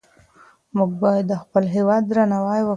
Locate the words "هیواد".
1.75-2.01